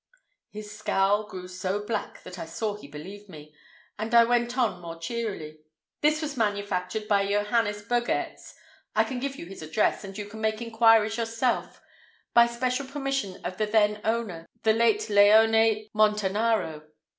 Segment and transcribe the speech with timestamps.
[0.49, 3.53] His scowl grew so black that I saw he believed me,
[3.99, 5.59] and I went on more cheerily:
[6.01, 10.59] "This was manufactured by Johannes Bogaerts—I can give you his address, and you can make
[10.59, 16.87] inquiries yourself—by special permission of the then owner, the late Leone Montanaro."